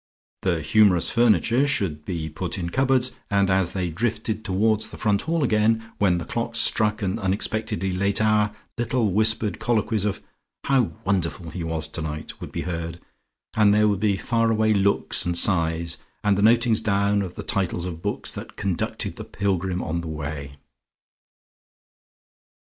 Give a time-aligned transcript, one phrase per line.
[0.41, 5.21] The humorous furniture should be put in cupboards, and as they drifted towards the front
[5.21, 10.19] hall again, when the clocks struck an unexpectedly late hour, little whispered colloquies of
[10.63, 12.99] "How wonderful he was tonight" would be heard,
[13.53, 17.85] and there would be faraway looks and sighs, and the notings down of the titles
[17.85, 20.57] of books that conducted the pilgrim on the Way.